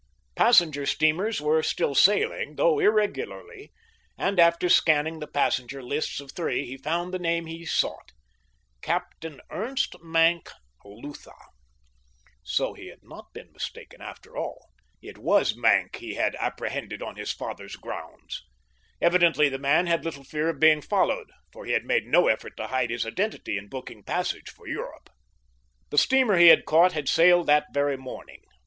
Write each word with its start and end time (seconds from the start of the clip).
Passenger 0.35 0.87
steamers 0.87 1.39
were 1.41 1.61
still 1.61 1.93
sailing, 1.93 2.55
though 2.55 2.79
irregularly, 2.79 3.71
and 4.17 4.39
after 4.39 4.67
scanning 4.67 5.19
the 5.19 5.27
passenger 5.27 5.83
lists 5.83 6.19
of 6.19 6.31
three 6.31 6.65
he 6.65 6.75
found 6.75 7.13
the 7.13 7.19
name 7.19 7.45
he 7.45 7.67
sought. 7.67 8.11
"Captain 8.81 9.39
Ernst 9.51 9.95
Maenck, 10.03 10.49
Lutha." 10.83 11.35
So 12.41 12.73
he 12.73 12.87
had 12.87 13.03
not 13.03 13.31
been 13.31 13.51
mistaken, 13.51 14.01
after 14.01 14.35
all. 14.35 14.71
It 15.03 15.19
was 15.19 15.55
Maenck 15.55 15.97
he 15.97 16.15
had 16.15 16.35
apprehended 16.39 17.03
on 17.03 17.15
his 17.15 17.31
father's 17.31 17.75
grounds. 17.75 18.41
Evidently 18.99 19.49
the 19.49 19.59
man 19.59 19.85
had 19.85 20.03
little 20.03 20.23
fear 20.23 20.49
of 20.49 20.59
being 20.59 20.81
followed, 20.81 21.29
for 21.53 21.65
he 21.65 21.73
had 21.73 21.85
made 21.85 22.07
no 22.07 22.27
effort 22.27 22.57
to 22.57 22.65
hide 22.65 22.89
his 22.89 23.05
identity 23.05 23.55
in 23.55 23.67
booking 23.69 24.01
passage 24.03 24.49
for 24.49 24.67
Europe. 24.67 25.11
The 25.91 25.99
steamer 25.99 26.37
he 26.37 26.47
had 26.47 26.65
caught 26.65 26.93
had 26.93 27.07
sailed 27.07 27.45
that 27.45 27.67
very 27.71 27.97
morning. 27.97 28.41